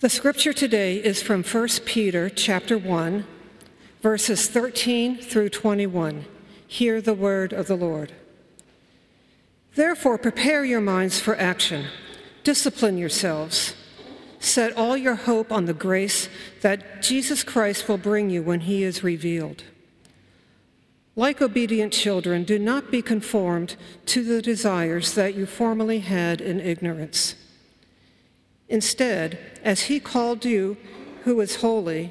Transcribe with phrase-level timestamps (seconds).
[0.00, 3.24] The scripture today is from 1 Peter chapter 1,
[4.02, 6.24] verses 13 through 21.
[6.66, 8.12] Hear the word of the Lord.
[9.76, 11.86] Therefore, prepare your minds for action.
[12.42, 13.76] Discipline yourselves.
[14.40, 16.28] Set all your hope on the grace
[16.60, 19.62] that Jesus Christ will bring you when he is revealed.
[21.14, 23.76] Like obedient children, do not be conformed
[24.06, 27.36] to the desires that you formerly had in ignorance.
[28.74, 30.76] Instead, as he called you,
[31.22, 32.10] who is holy,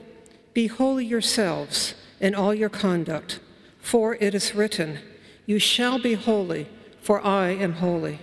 [0.53, 3.41] be holy yourselves in all your conduct,
[3.79, 4.97] for it is written,
[5.45, 6.69] You shall be holy,
[7.01, 8.19] for I am holy.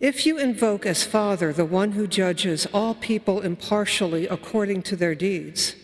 [0.00, 5.14] If you invoke as Father the one who judges all people impartially according to their
[5.14, 5.76] deeds,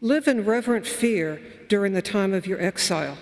[0.00, 3.18] live in reverent fear during the time of your exile.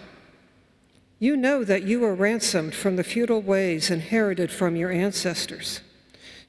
[1.18, 5.80] You know that you were ransomed from the futile ways inherited from your ancestors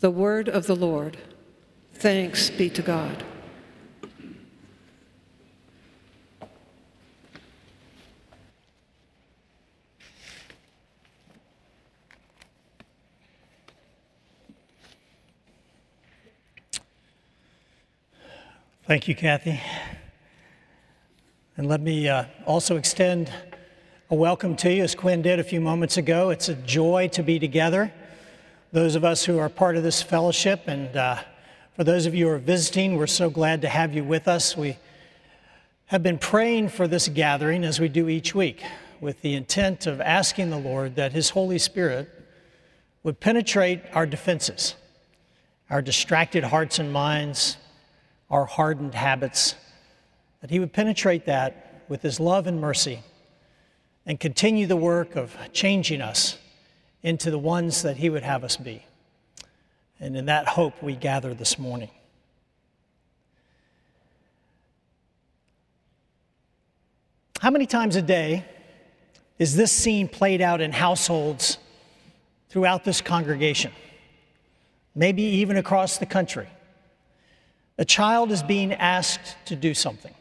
[0.00, 1.16] The word of the Lord.
[1.92, 3.24] Thanks be to God.
[18.86, 19.60] Thank you, Kathy.
[21.56, 23.32] And let me uh, also extend
[24.10, 26.30] a welcome to you, as Quinn did a few moments ago.
[26.30, 27.92] It's a joy to be together
[28.72, 30.64] those of us who are part of this fellowship.
[30.66, 31.22] And uh,
[31.74, 34.56] for those of you who are visiting, we're so glad to have you with us.
[34.56, 34.76] We
[35.86, 38.62] have been praying for this gathering as we do each week
[39.00, 42.10] with the intent of asking the Lord that His Holy Spirit
[43.02, 44.74] would penetrate our defenses,
[45.70, 47.56] our distracted hearts and minds,
[48.28, 49.54] our hardened habits,
[50.42, 53.02] that He would penetrate that with His love and mercy
[54.04, 56.36] and continue the work of changing us
[57.02, 58.84] into the ones that He would have us be.
[60.00, 61.90] And in that hope, we gather this morning.
[67.40, 68.44] How many times a day
[69.38, 71.58] is this scene played out in households
[72.48, 73.72] throughout this congregation?
[74.94, 76.48] Maybe even across the country.
[77.78, 80.14] A child is being asked to do something.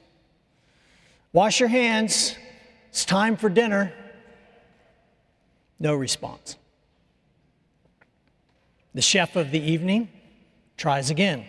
[1.33, 2.35] Wash your hands,
[2.89, 3.91] it's time for dinner.
[5.79, 6.55] No response.
[8.97, 10.09] The chef of the evening
[10.75, 11.45] tries again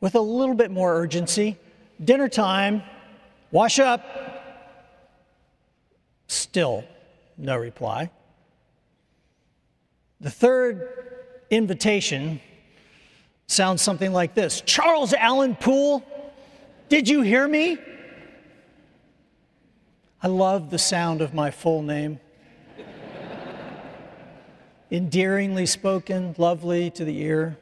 [0.00, 1.58] with a little bit more urgency.
[2.04, 2.84] Dinner time,
[3.50, 4.06] wash up.
[6.28, 6.84] Still
[7.36, 8.12] no reply.
[10.20, 10.88] The third
[11.50, 12.40] invitation
[13.48, 16.04] sounds something like this Charles Allen Poole,
[16.88, 17.76] did you hear me?
[20.22, 22.20] I love the sound of my full name
[24.92, 27.56] endearingly spoken, lovely to the ear,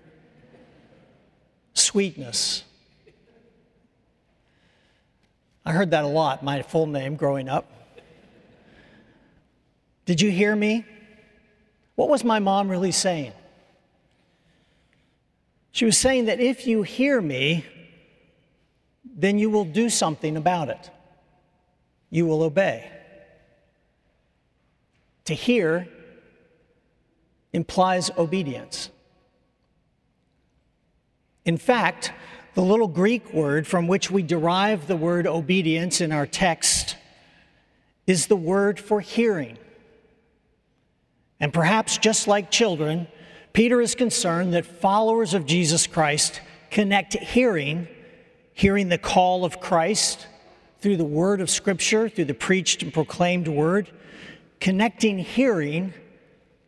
[1.74, 2.64] sweetness.
[5.64, 7.70] I heard that a lot, my full name growing up.
[10.06, 10.84] Did you hear me?
[11.94, 13.32] What was my mom really saying?
[15.70, 17.64] She was saying that if you hear me,
[19.04, 20.90] then you will do something about it.
[22.10, 22.90] You will obey.
[25.26, 25.86] To hear
[27.52, 28.90] implies obedience.
[31.44, 32.12] In fact,
[32.54, 36.96] the little Greek word from which we derive the word obedience in our text
[38.06, 39.56] is the word for hearing.
[41.38, 43.06] And perhaps just like children,
[43.52, 46.40] Peter is concerned that followers of Jesus Christ
[46.70, 47.88] connect hearing,
[48.52, 50.26] hearing the call of Christ
[50.80, 53.90] through the word of Scripture, through the preached and proclaimed word,
[54.60, 55.94] connecting hearing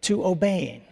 [0.02, 0.82] to obeying.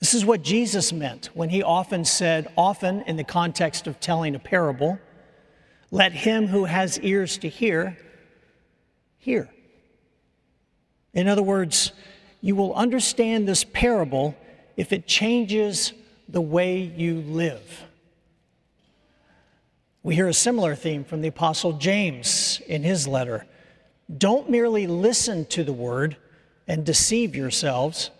[0.00, 4.34] This is what Jesus meant when he often said, often in the context of telling
[4.34, 4.98] a parable,
[5.90, 7.96] let him who has ears to hear,
[9.18, 9.48] hear.
[11.14, 11.92] In other words,
[12.40, 14.36] you will understand this parable
[14.76, 15.92] if it changes
[16.28, 17.84] the way you live.
[20.04, 23.46] We hear a similar theme from the Apostle James in his letter
[24.16, 26.16] don't merely listen to the word
[26.66, 28.10] and deceive yourselves,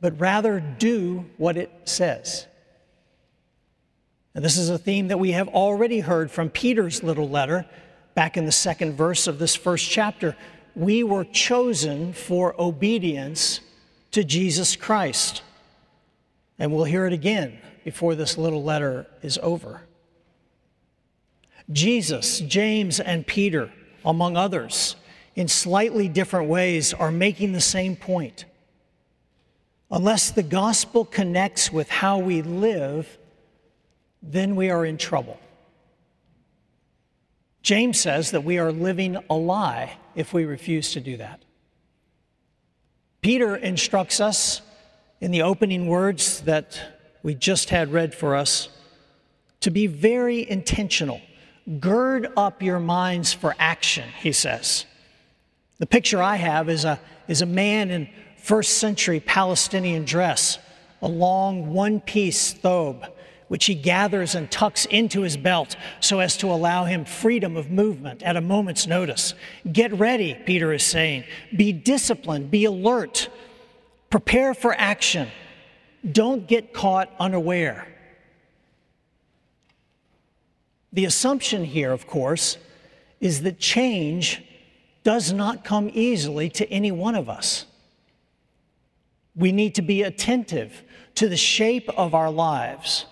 [0.00, 2.46] but rather do what it says.
[4.34, 7.66] And this is a theme that we have already heard from Peter's little letter
[8.14, 10.36] back in the second verse of this first chapter.
[10.74, 13.60] We were chosen for obedience
[14.10, 15.42] to Jesus Christ.
[16.58, 19.82] And we'll hear it again before this little letter is over.
[21.70, 23.72] Jesus, James, and Peter,
[24.04, 24.96] among others,
[25.34, 28.44] in slightly different ways, are making the same point.
[29.90, 33.18] Unless the gospel connects with how we live,
[34.22, 35.38] then we are in trouble.
[37.62, 41.42] James says that we are living a lie if we refuse to do that.
[43.22, 44.60] Peter instructs us
[45.20, 46.78] in the opening words that
[47.22, 48.68] we just had read for us
[49.60, 51.22] to be very intentional.
[51.80, 54.84] Gird up your minds for action, he says.
[55.78, 60.58] The picture I have is a, is a man in first century Palestinian dress,
[61.02, 63.06] a long one piece thobe
[63.48, 67.70] which he gathers and tucks into his belt so as to allow him freedom of
[67.70, 69.34] movement at a moment's notice.
[69.70, 71.24] Get ready, Peter is saying.
[71.54, 73.28] Be disciplined, be alert,
[74.10, 75.28] prepare for action.
[76.10, 77.86] Don't get caught unaware.
[80.92, 82.56] The assumption here, of course,
[83.20, 84.42] is that change
[85.04, 87.66] does not come easily to any one of us.
[89.36, 90.82] We need to be attentive
[91.14, 93.06] to the shape of our lives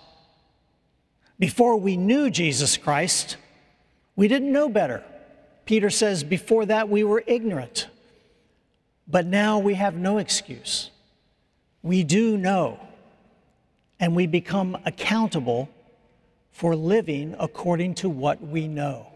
[1.43, 3.35] before we knew Jesus Christ,
[4.15, 5.03] we didn't know better.
[5.65, 7.87] Peter says, before that, we were ignorant.
[9.07, 10.89] But now we have no excuse.
[11.81, 12.79] We do know,
[13.99, 15.69] and we become accountable
[16.51, 19.07] for living according to what we know.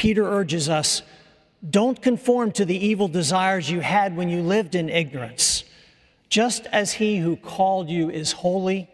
[0.00, 1.02] Peter urges us
[1.68, 5.62] don't conform to the evil desires you had when you lived in ignorance.
[6.30, 8.88] Just as he who called you is holy,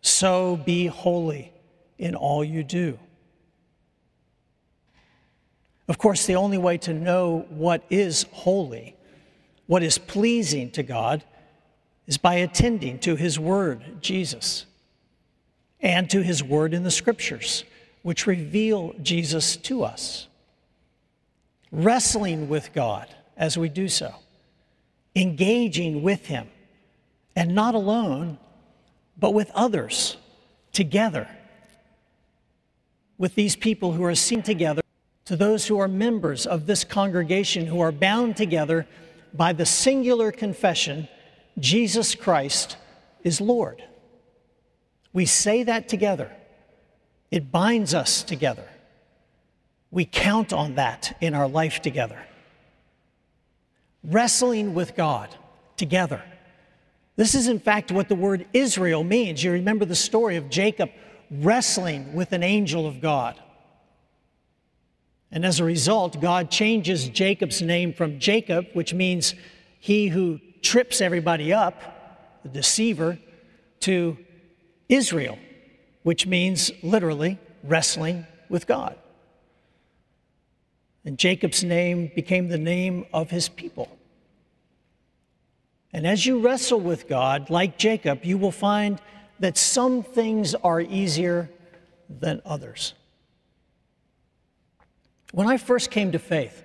[0.00, 1.52] so be holy
[1.98, 2.98] in all you do.
[5.88, 8.96] Of course, the only way to know what is holy,
[9.66, 11.22] what is pleasing to God,
[12.06, 14.64] is by attending to His Word, Jesus,
[15.80, 17.64] and to His Word in the Scriptures,
[18.04, 20.28] which reveal Jesus to us.
[21.72, 24.14] Wrestling with God as we do so,
[25.16, 26.46] engaging with Him,
[27.34, 28.36] and not alone,
[29.18, 30.18] but with others
[30.72, 31.26] together.
[33.16, 34.82] With these people who are seen together,
[35.24, 38.86] to those who are members of this congregation who are bound together
[39.32, 41.08] by the singular confession
[41.58, 42.76] Jesus Christ
[43.22, 43.82] is Lord.
[45.14, 46.30] We say that together,
[47.34, 48.68] it binds us together.
[49.90, 52.18] We count on that in our life together.
[54.02, 55.34] Wrestling with God
[55.76, 56.22] together
[57.16, 59.44] this is, in fact, what the word Israel means.
[59.44, 60.90] You remember the story of Jacob
[61.30, 63.40] wrestling with an angel of God.
[65.30, 69.34] And as a result, God changes Jacob's name from Jacob, which means
[69.78, 73.18] he who trips everybody up, the deceiver,
[73.80, 74.16] to
[74.88, 75.38] Israel,
[76.04, 78.96] which means literally wrestling with God.
[81.04, 83.88] And Jacob's name became the name of his people.
[85.92, 89.00] And as you wrestle with God, like Jacob, you will find
[89.40, 91.50] that some things are easier
[92.08, 92.94] than others.
[95.32, 96.62] When I first came to faith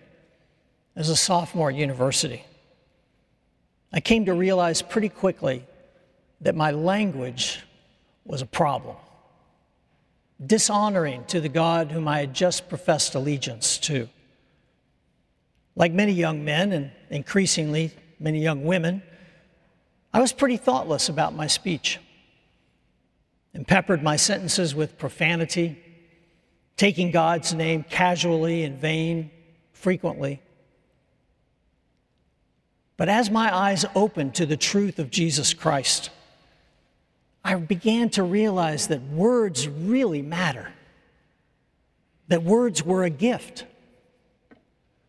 [0.96, 2.44] as a sophomore at university,
[3.92, 5.66] I came to realize pretty quickly
[6.42, 7.64] that my language
[8.26, 8.96] was a problem,
[10.44, 14.10] dishonoring to the God whom I had just professed allegiance to.
[15.76, 19.04] Like many young men, and increasingly many young women,
[20.14, 22.00] I was pretty thoughtless about my speech
[23.54, 25.78] and peppered my sentences with profanity,
[26.78, 29.32] taking God's name casually in vain
[29.74, 30.42] frequently.
[32.98, 36.10] But as my eyes opened to the truth of Jesus Christ,
[37.44, 40.72] I began to realize that words really matter,
[42.28, 43.66] that words were a gift.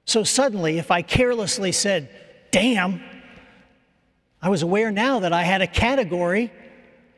[0.04, 2.08] So suddenly, if I carelessly said,
[2.50, 3.02] damn,
[4.42, 6.50] I was aware now that I had a category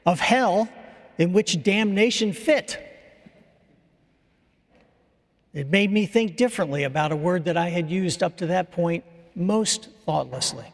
[0.04, 0.68] of hell
[1.18, 2.88] in which damnation fit.
[5.52, 8.72] It made me think differently about a word that I had used up to that
[8.72, 9.04] point
[9.34, 10.66] most thoughtlessly.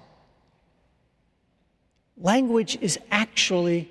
[2.16, 3.90] Language is actually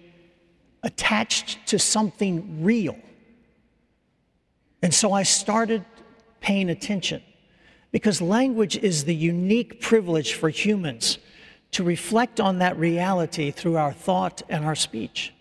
[0.84, 2.98] attached to something real.
[4.81, 5.84] And so I started
[6.39, 7.22] paying attention
[7.91, 11.17] because language is the unique privilege for humans
[11.72, 15.34] to reflect on that reality through our thought and our speech.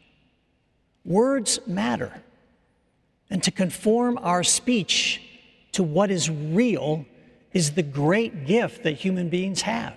[1.05, 2.23] Words matter.
[3.31, 5.21] And to conform our speech
[5.73, 7.05] to what is real
[7.53, 9.97] is the great gift that human beings have.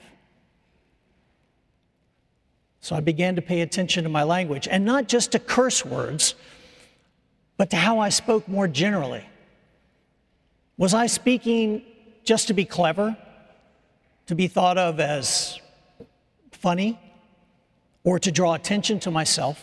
[2.81, 6.35] So I began to pay attention to my language, and not just to curse words,
[7.57, 9.23] but to how I spoke more generally.
[10.77, 11.81] Was I speaking
[12.23, 13.17] just to be clever,
[14.27, 15.59] to be thought of as
[16.51, 16.97] funny,
[18.03, 19.61] or to draw attention to myself?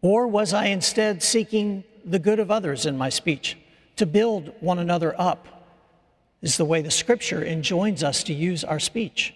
[0.00, 3.58] Or was I instead seeking the good of others in my speech,
[3.96, 5.46] to build one another up?
[6.40, 9.34] Is the way the scripture enjoins us to use our speech.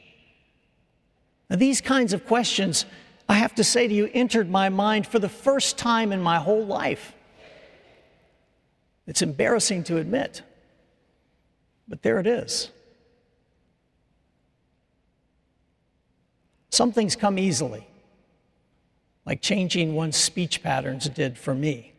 [1.48, 2.86] Now, these kinds of questions,
[3.28, 6.38] I have to say to you, entered my mind for the first time in my
[6.38, 7.12] whole life.
[9.06, 10.42] It's embarrassing to admit,
[11.86, 12.70] but there it is.
[16.70, 17.86] Some things come easily,
[19.24, 21.92] like changing one's speech patterns did for me.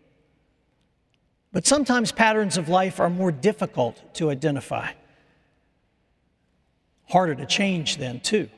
[1.54, 4.92] But sometimes patterns of life are more difficult to identify,
[7.08, 8.50] harder to change, then, too.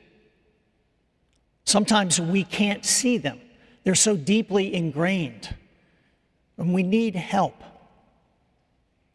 [1.70, 3.40] Sometimes we can't see them,
[3.84, 5.54] they're so deeply ingrained,
[6.58, 7.62] and we need help.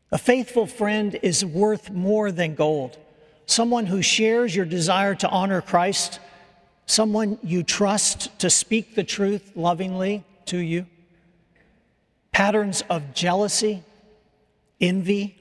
[0.09, 2.97] A faithful friend is worth more than gold.
[3.45, 6.21] Someone who shares your desire to honor Christ,
[6.85, 10.85] someone you trust to speak the truth lovingly to you.
[12.31, 13.83] Patterns of jealousy,
[14.79, 15.35] envy,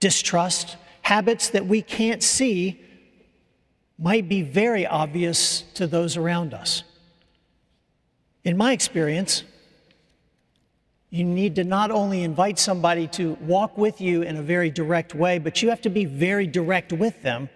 [0.00, 2.83] distrust, habits that we can't see
[3.98, 6.82] might be very obvious to those around us.
[8.42, 9.44] In my experience,
[11.10, 15.14] you need to not only invite somebody to walk with you in a very direct
[15.14, 17.48] way, but you have to be very direct with them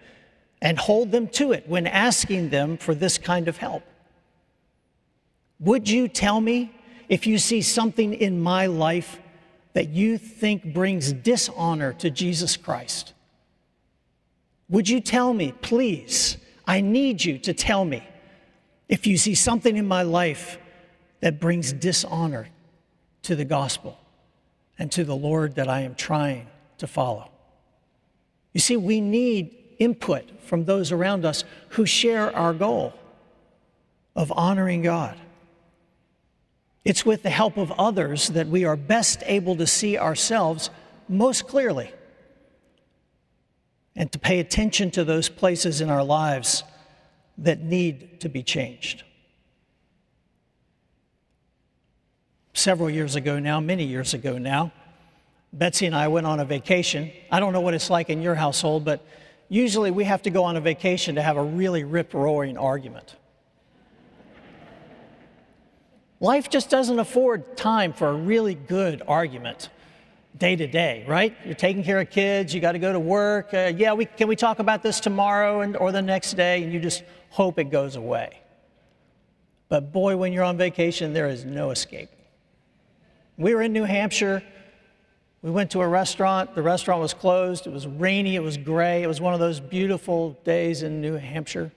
[0.61, 3.83] and hold them to it when asking them for this kind of help.
[5.59, 6.71] Would you tell me
[7.09, 9.19] if you see something in my life
[9.73, 13.13] that you think brings dishonor to Jesus Christ?
[14.69, 16.37] Would you tell me, please?
[16.65, 18.07] I need you to tell me
[18.87, 20.59] if you see something in my life
[21.21, 22.49] that brings dishonor
[23.23, 23.97] to the gospel
[24.77, 26.47] and to the Lord that I am trying
[26.77, 27.29] to follow.
[28.53, 32.93] You see, we need input from those around us who share our goal
[34.15, 35.17] of honoring God.
[36.85, 40.69] It's with the help of others that we are best able to see ourselves
[41.07, 41.91] most clearly
[43.99, 46.63] and to pay attention to those places in our lives
[47.37, 49.03] that need to be changed.
[52.53, 54.71] Several years ago now, many years ago now,
[55.51, 57.11] Betsy and I went on a vacation.
[57.29, 59.05] I don't know what it's like in your household, but
[59.49, 63.17] usually we have to go on a vacation to have a really rip roaring argument.
[66.21, 69.69] Life just doesn't afford time for a really good argument
[70.37, 71.35] day to day, right?
[71.43, 73.53] You're taking care of kids, you got to go to work.
[73.53, 76.63] Uh, yeah, we, can we talk about this tomorrow and, or the next day?
[76.63, 78.39] And you just hope it goes away.
[79.67, 82.09] But boy, when you're on vacation, there is no escape.
[83.37, 84.43] We were in New Hampshire.
[85.41, 86.55] We went to a restaurant.
[86.55, 87.67] The restaurant was closed.
[87.67, 88.35] It was rainy.
[88.35, 89.03] It was gray.
[89.03, 91.71] It was one of those beautiful days in New Hampshire.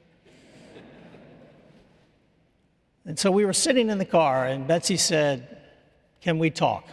[3.05, 5.59] And so we were sitting in the car, and Betsy said,
[6.21, 6.89] Can we talk?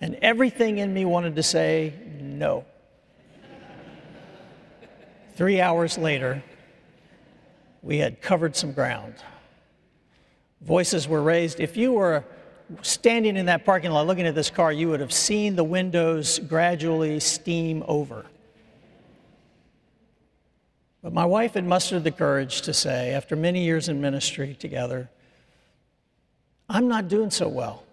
[0.00, 2.64] And everything in me wanted to say no.
[5.36, 6.42] Three hours later,
[7.82, 9.14] we had covered some ground.
[10.60, 11.60] Voices were raised.
[11.60, 12.24] If you were
[12.82, 16.38] standing in that parking lot looking at this car, you would have seen the windows
[16.38, 18.26] gradually steam over.
[21.02, 25.10] But my wife had mustered the courage to say, after many years in ministry together,
[26.66, 27.83] I'm not doing so well.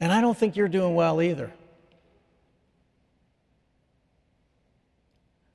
[0.00, 1.52] And I don't think you're doing well either.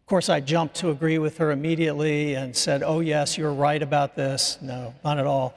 [0.05, 3.81] Of course, I jumped to agree with her immediately and said, Oh, yes, you're right
[3.81, 4.59] about this.
[4.61, 5.55] No, not at all.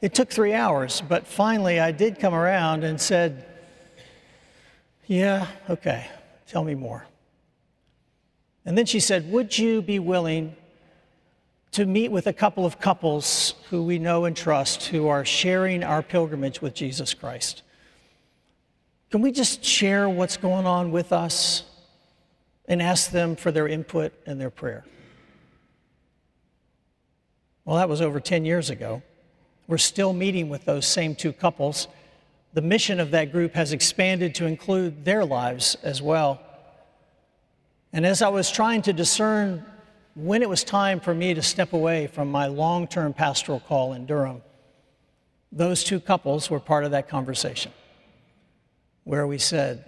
[0.00, 3.44] It took three hours, but finally I did come around and said,
[5.06, 6.06] Yeah, okay,
[6.46, 7.04] tell me more.
[8.64, 10.56] And then she said, Would you be willing
[11.72, 15.84] to meet with a couple of couples who we know and trust who are sharing
[15.84, 17.62] our pilgrimage with Jesus Christ?
[19.12, 21.64] Can we just share what's going on with us
[22.64, 24.86] and ask them for their input and their prayer?
[27.66, 29.02] Well, that was over 10 years ago.
[29.68, 31.88] We're still meeting with those same two couples.
[32.54, 36.40] The mission of that group has expanded to include their lives as well.
[37.92, 39.62] And as I was trying to discern
[40.14, 43.92] when it was time for me to step away from my long term pastoral call
[43.92, 44.40] in Durham,
[45.52, 47.72] those two couples were part of that conversation
[49.04, 49.84] where we said,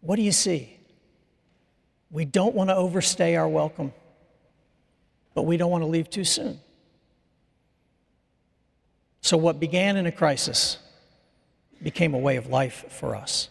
[0.00, 0.78] What do you see?
[2.10, 3.92] We don't want to overstay our welcome,
[5.34, 6.60] but we don't want to leave too soon.
[9.20, 10.78] So, what began in a crisis
[11.82, 13.48] became a way of life for us.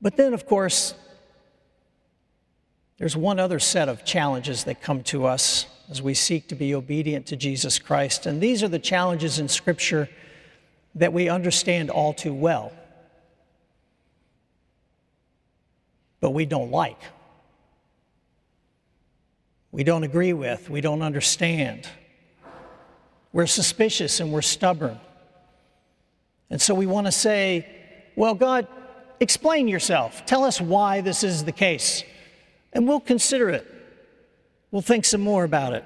[0.00, 0.94] But then, of course,
[2.98, 6.74] there's one other set of challenges that come to us as we seek to be
[6.74, 8.26] obedient to Jesus Christ.
[8.26, 10.08] And these are the challenges in Scripture
[10.94, 12.72] that we understand all too well,
[16.20, 17.00] but we don't like.
[19.70, 21.88] We don't agree with, we don't understand.
[23.32, 24.98] We're suspicious and we're stubborn.
[26.50, 27.66] And so we want to say,
[28.16, 28.66] Well, God,
[29.20, 30.24] explain yourself.
[30.24, 32.02] Tell us why this is the case.
[32.72, 33.66] And we'll consider it.
[34.70, 35.84] We'll think some more about it.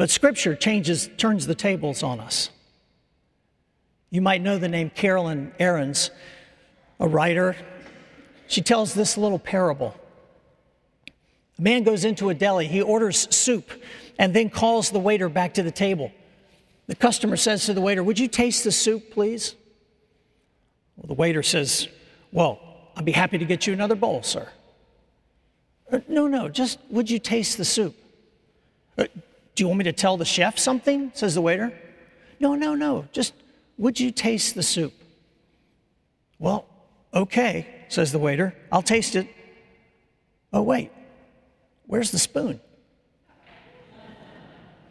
[0.00, 2.48] But Scripture changes, turns the tables on us.
[4.08, 6.08] You might know the name Carolyn Arends,
[6.98, 7.54] a writer.
[8.46, 9.94] She tells this little parable.
[11.58, 13.70] A man goes into a deli, he orders soup,
[14.18, 16.10] and then calls the waiter back to the table.
[16.86, 19.54] The customer says to the waiter, Would you taste the soup, please?
[20.96, 21.88] Well, the waiter says,
[22.32, 22.58] Well,
[22.96, 24.48] I'd be happy to get you another bowl, sir.
[25.92, 27.94] Uh, no, no, just would you taste the soup?
[29.60, 31.12] Do you want me to tell the chef something?
[31.12, 31.70] says the waiter.
[32.40, 33.34] No, no, no, just
[33.76, 34.94] would you taste the soup?
[36.38, 36.64] Well,
[37.12, 38.54] okay, says the waiter.
[38.72, 39.28] I'll taste it.
[40.50, 40.90] Oh, wait,
[41.86, 42.58] where's the spoon?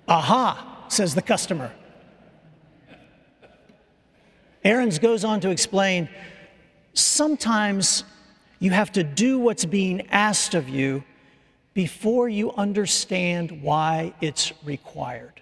[0.07, 1.71] Aha, says the customer.
[4.63, 6.07] Arends goes on to explain
[6.93, 8.03] sometimes
[8.59, 11.03] you have to do what's being asked of you
[11.79, 15.41] before you understand why it's required.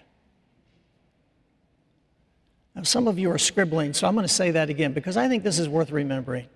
[2.76, 5.26] Now, some of you are scribbling, so I'm going to say that again because I
[5.26, 6.46] think this is worth remembering.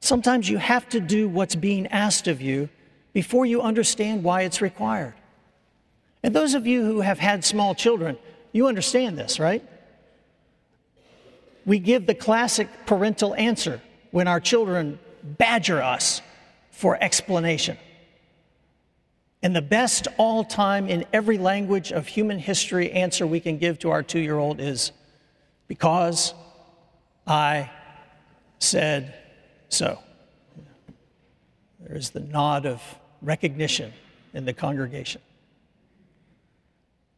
[0.00, 2.70] Sometimes you have to do what's being asked of you
[3.12, 5.12] before you understand why it's required.
[6.22, 8.16] And those of you who have had small children,
[8.52, 9.62] you understand this, right?
[11.66, 16.22] we give the classic parental answer when our children badger us
[16.70, 17.76] for explanation.
[19.42, 23.78] And the best all time in every language of human history answer we can give
[23.80, 24.92] to our two year old is
[25.68, 26.34] because
[27.26, 27.70] I
[28.58, 29.14] said
[29.68, 29.98] so.
[31.80, 32.82] There is the nod of
[33.22, 33.92] recognition
[34.34, 35.20] in the congregation.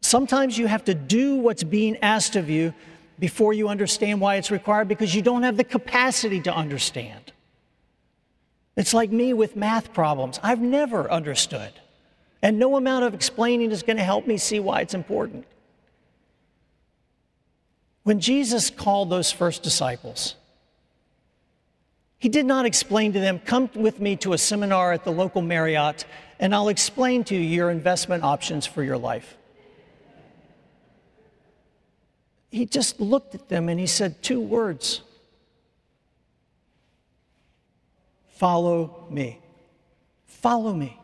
[0.00, 2.72] Sometimes you have to do what's being asked of you
[3.18, 7.32] before you understand why it's required because you don't have the capacity to understand.
[8.76, 10.38] It's like me with math problems.
[10.42, 11.72] I've never understood.
[12.42, 15.44] And no amount of explaining is going to help me see why it's important.
[18.04, 20.34] When Jesus called those first disciples,
[22.18, 25.42] he did not explain to them, Come with me to a seminar at the local
[25.42, 26.04] Marriott,
[26.38, 29.36] and I'll explain to you your investment options for your life.
[32.50, 35.02] he just looked at them and he said two words
[38.28, 39.40] Follow me.
[40.26, 41.00] Follow me.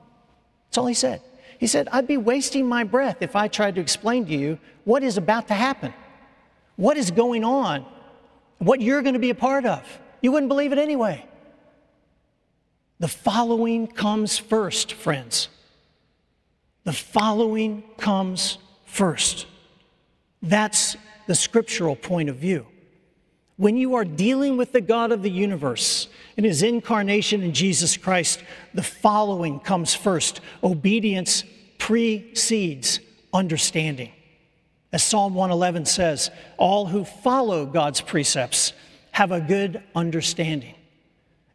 [0.75, 1.23] That's all he said.
[1.61, 5.05] He said, I'd be wasting my breath if I tried to explain to you what
[5.05, 5.95] is about to happen,
[6.75, 7.87] what is going on,
[8.59, 10.01] what you're going to be a part of.
[10.21, 11.25] You wouldn't believe it anyway.
[12.99, 15.49] The following comes first, friends.
[16.83, 19.47] The following comes first.
[20.43, 20.97] That's
[21.29, 22.67] the scriptural point of view.
[23.57, 27.97] When you are dealing with the God of the universe in his incarnation in Jesus
[27.97, 31.45] Christ, the following comes first obedience
[31.79, 32.99] precedes
[33.33, 34.11] understanding.
[34.93, 38.73] As Psalm 111 says, all who follow God's precepts
[39.13, 40.75] have a good understanding.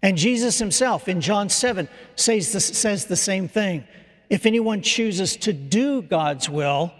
[0.01, 3.85] And Jesus himself in John 7 says, says the same thing.
[4.29, 6.93] If anyone chooses to do God's will,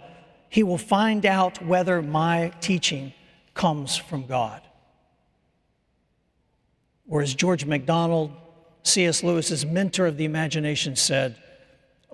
[0.50, 3.14] he will find out whether my teaching
[3.54, 4.60] comes from God.
[7.10, 8.30] Or as George MacDonald,
[8.84, 9.22] C.S.
[9.22, 11.36] Lewis's mentor of the imagination, said,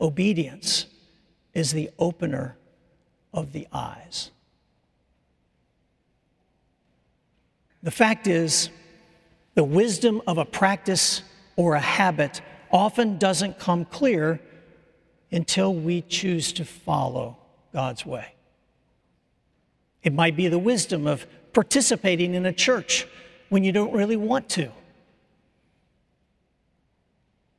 [0.01, 0.87] obedience
[1.55, 2.57] is the opener
[3.33, 4.31] of the eyes.
[7.83, 8.71] The fact is,
[9.55, 11.23] the wisdom of a practice
[11.57, 12.41] or a habit
[12.73, 14.41] often doesn't come clear
[15.31, 17.37] until we choose to follow
[17.73, 18.35] God's way.
[20.03, 23.07] It might be the wisdom of participating in a church
[23.51, 24.71] when you don't really want to.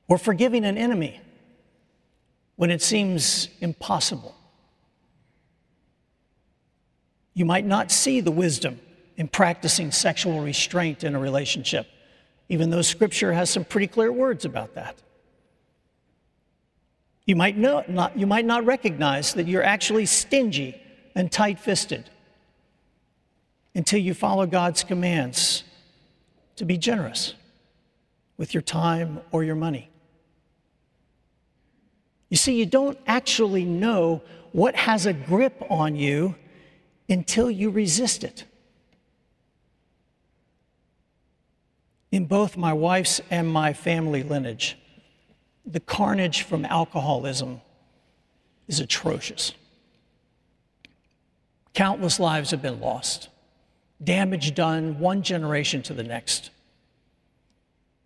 [0.08, 1.20] Or forgiving an enemy
[2.56, 4.36] when it seems impossible.
[7.34, 8.80] You might not see the wisdom
[9.16, 11.88] in practicing sexual restraint in a relationship,
[12.50, 14.96] even though Scripture has some pretty clear words about that.
[17.26, 20.82] You might, know, not, you might not recognize that you're actually stingy
[21.14, 22.10] and tight fisted
[23.76, 25.64] until you follow God's commands
[26.56, 27.34] to be generous
[28.38, 29.90] with your time or your money.
[32.30, 36.36] You see, you don't actually know what has a grip on you
[37.10, 38.44] until you resist it.
[42.12, 44.78] In both my wife's and my family lineage,
[45.66, 47.62] the carnage from alcoholism
[48.68, 49.54] is atrocious.
[51.74, 53.30] Countless lives have been lost,
[54.04, 56.50] damage done one generation to the next.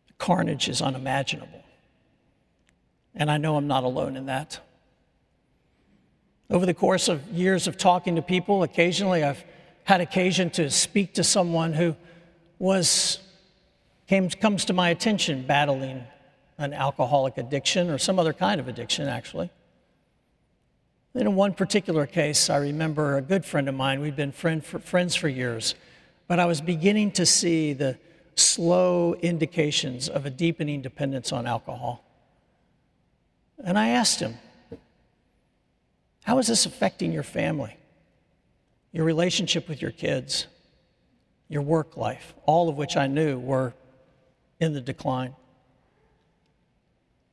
[0.08, 1.64] The carnage is unimaginable.
[3.16, 4.60] And I know I'm not alone in that.
[6.50, 9.44] Over the course of years of talking to people, occasionally I've
[9.84, 11.96] had occasion to speak to someone who
[12.60, 13.20] was
[14.08, 16.04] came, comes to my attention battling
[16.58, 19.50] an alcoholic addiction or some other kind of addiction, actually.
[21.16, 24.80] In one particular case, I remember a good friend of mine, we'd been friend for,
[24.80, 25.76] friends for years,
[26.28, 27.98] but I was beginning to see the
[28.36, 32.04] slow indications of a deepening dependence on alcohol.
[33.64, 34.38] And I asked him,
[36.24, 37.76] How is this affecting your family,
[38.92, 40.48] your relationship with your kids,
[41.48, 43.74] your work life, all of which I knew were
[44.60, 45.36] in the decline?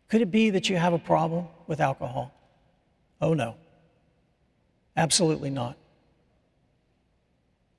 [0.08, 2.32] Could it be that you have a problem with alcohol?
[3.20, 3.56] Oh, no.
[4.96, 5.76] Absolutely not.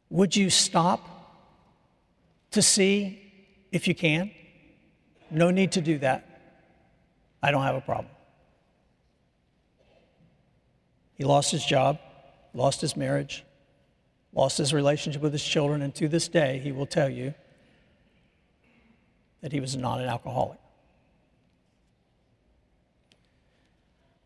[0.10, 1.08] Would you stop
[2.52, 3.32] to see
[3.72, 4.32] if you can?
[5.30, 6.26] No need to do that.
[7.44, 8.10] I don't have a problem.
[11.20, 12.00] He lost his job,
[12.54, 13.44] lost his marriage,
[14.34, 17.34] lost his relationship with his children, and to this day, he will tell you
[19.42, 20.58] that he was not an alcoholic.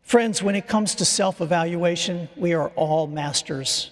[0.02, 3.90] Friends, when it comes to self evaluation, we are all masters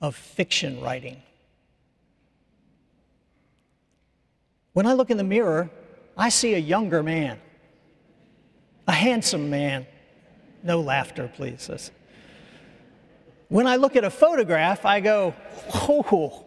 [0.00, 1.22] of fiction writing.
[4.72, 5.70] When I look in the mirror,
[6.16, 7.38] I see a younger man,
[8.88, 9.86] a handsome man.
[10.62, 11.90] No laughter, please.
[13.48, 15.34] When I look at a photograph, I go,
[15.72, 16.44] oh,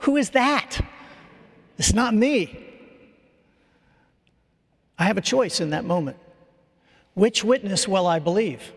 [0.00, 0.80] who is that?
[1.78, 2.60] It's not me.
[4.98, 6.18] I have a choice in that moment.
[7.14, 8.72] Which witness will I believe?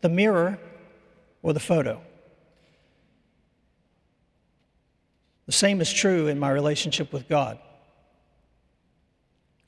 [0.00, 0.58] The mirror
[1.42, 2.00] or the photo?
[5.46, 7.58] The same is true in my relationship with God.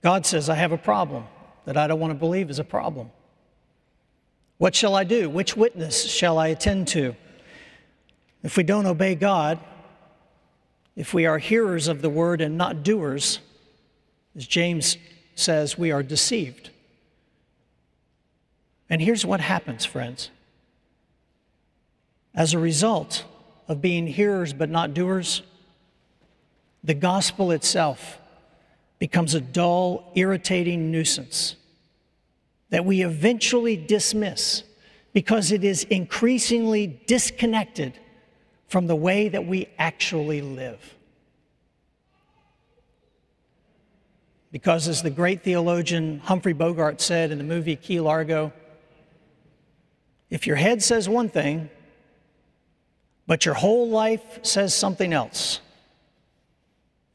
[0.03, 1.25] God says, I have a problem
[1.65, 3.11] that I don't want to believe is a problem.
[4.59, 5.31] What shall I do?
[5.31, 7.15] Which witness shall I attend to?
[8.43, 9.59] If we don't obey God,
[10.97, 13.39] if we are hearers of the word and not doers,
[14.37, 14.97] as James
[15.37, 16.71] says, we are deceived.
[18.91, 20.31] And here's what happens, friends.
[22.35, 23.25] As a result
[23.69, 25.43] of being hearers but not doers,
[26.83, 28.19] the gospel itself
[28.99, 31.55] becomes a dull, irritating nuisance
[32.71, 34.63] that we eventually dismiss
[35.13, 37.95] because it is increasingly disconnected
[38.67, 40.95] from the way that we actually live.
[44.53, 48.53] Because, as the great theologian Humphrey Bogart said in the movie Key Largo,
[50.31, 51.71] if your head says one thing,
[53.27, 55.61] but your whole life says something else,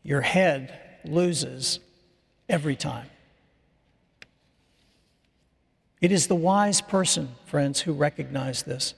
[0.04, 1.80] your head loses
[2.50, 3.08] every time.
[6.04, 8.94] It is the wise person, friends, who recognize this,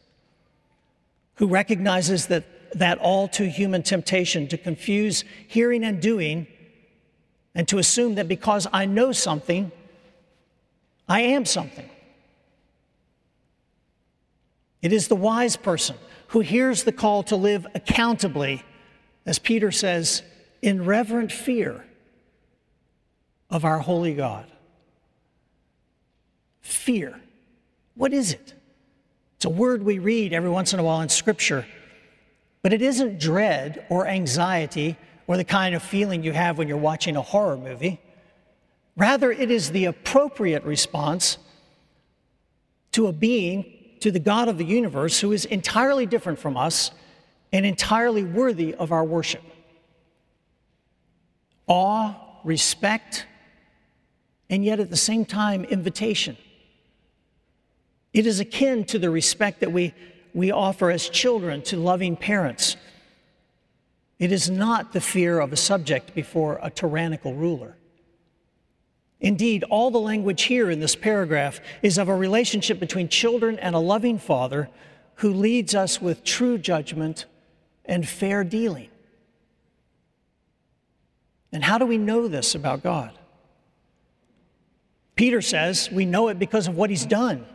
[1.35, 6.47] who recognizes that that all too human temptation to confuse hearing and doing
[7.53, 9.71] and to assume that because I know something,
[11.07, 11.87] I am something.
[14.81, 15.95] It is the wise person
[16.29, 18.63] who hears the call to live accountably,
[19.27, 20.23] as Peter says,
[20.63, 21.85] in reverent fear
[23.51, 24.47] of our holy God.
[26.65, 27.21] Fear.
[27.93, 28.55] What is it?
[29.35, 31.63] It's a word we read every once in a while in Scripture,
[32.63, 34.97] but it isn't dread or anxiety
[35.27, 38.01] or the kind of feeling you have when you're watching a horror movie.
[38.97, 41.37] Rather, it is the appropriate response
[42.93, 46.89] to a being to the God of the universe who is entirely different from us
[47.53, 49.43] and entirely worthy of our worship.
[51.67, 53.27] Awe, respect,
[54.49, 56.35] and yet at the same time, invitation.
[58.15, 59.93] It is akin to the respect that we,
[60.33, 62.77] we offer as children to loving parents.
[64.19, 67.75] It is not the fear of a subject before a tyrannical ruler.
[69.19, 73.75] Indeed, all the language here in this paragraph is of a relationship between children and
[73.75, 74.69] a loving father
[75.15, 77.25] who leads us with true judgment
[77.83, 78.87] and fair dealing.
[81.51, 83.11] And how do we know this about God?
[85.17, 87.45] Peter says we know it because of what he's done.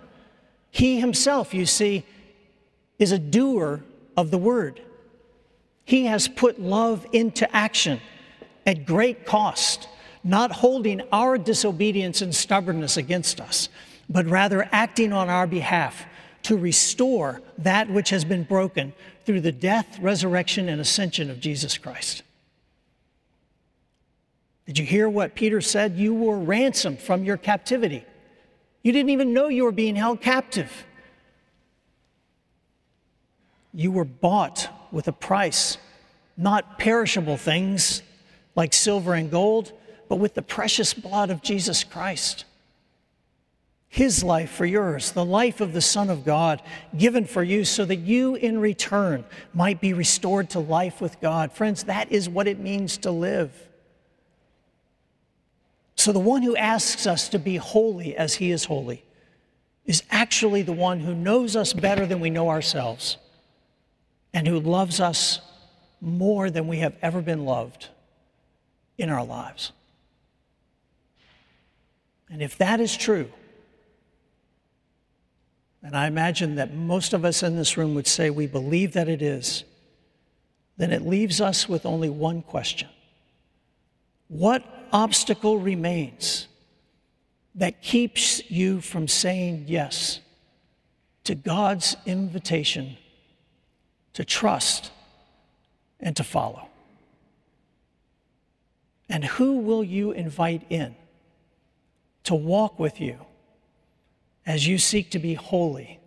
[0.70, 2.04] He himself, you see,
[2.98, 3.80] is a doer
[4.16, 4.80] of the word.
[5.84, 8.00] He has put love into action
[8.66, 9.88] at great cost,
[10.22, 13.68] not holding our disobedience and stubbornness against us,
[14.08, 16.04] but rather acting on our behalf
[16.42, 18.92] to restore that which has been broken
[19.24, 22.22] through the death, resurrection, and ascension of Jesus Christ.
[24.66, 25.96] Did you hear what Peter said?
[25.96, 28.04] You were ransomed from your captivity.
[28.82, 30.86] You didn't even know you were being held captive.
[33.72, 35.78] You were bought with a price,
[36.36, 38.02] not perishable things
[38.56, 39.72] like silver and gold,
[40.08, 42.44] but with the precious blood of Jesus Christ.
[43.88, 46.62] His life for yours, the life of the Son of God,
[46.96, 51.52] given for you so that you in return might be restored to life with God.
[51.52, 53.69] Friends, that is what it means to live.
[56.00, 59.04] So, the one who asks us to be holy as he is holy
[59.84, 63.18] is actually the one who knows us better than we know ourselves
[64.32, 65.40] and who loves us
[66.00, 67.88] more than we have ever been loved
[68.96, 69.72] in our lives.
[72.30, 73.30] And if that is true,
[75.82, 79.10] and I imagine that most of us in this room would say we believe that
[79.10, 79.64] it is,
[80.78, 82.88] then it leaves us with only one question
[84.28, 86.46] What obstacle remains
[87.54, 90.20] that keeps you from saying yes
[91.24, 92.96] to God's invitation
[94.14, 94.90] to trust
[95.98, 96.68] and to follow?
[99.08, 100.94] And who will you invite in
[102.24, 103.18] to walk with you
[104.46, 105.98] as you seek to be holy,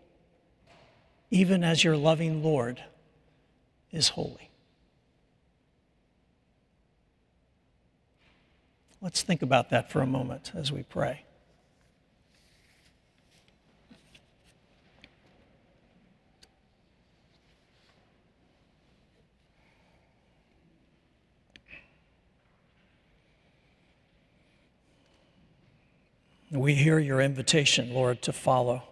[1.30, 2.82] even as your loving Lord
[3.92, 4.50] is holy?
[9.04, 11.26] Let's think about that for a moment as we pray.
[26.50, 28.84] We hear your invitation, Lord, to follow.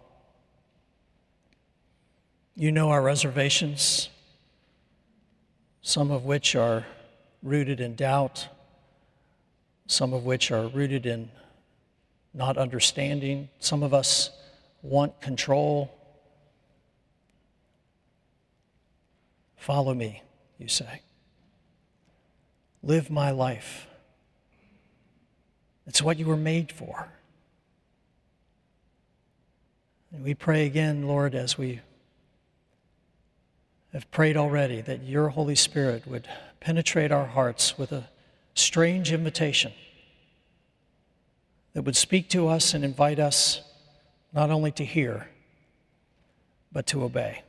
[2.54, 4.10] You know our reservations,
[5.80, 6.84] some of which are
[7.42, 8.48] rooted in doubt
[9.86, 11.30] some of which are rooted in
[12.34, 13.48] not understanding.
[13.58, 14.30] Some of us
[14.82, 15.92] want control.
[19.56, 20.22] Follow me,
[20.58, 21.02] you say.
[22.82, 23.86] Live my life.
[25.86, 27.08] It's what you were made for.
[30.12, 31.80] And we pray again, Lord, as we
[33.92, 36.28] have prayed already, that your Holy Spirit would
[36.60, 38.08] penetrate our hearts with a
[38.54, 39.72] strange invitation
[41.74, 43.62] that would speak to us and invite us
[44.32, 45.28] not only to hear,
[46.70, 47.42] but to obey.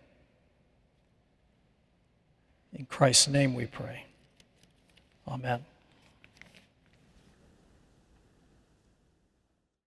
[2.73, 4.05] In Christ's name we pray.
[5.27, 5.63] Amen.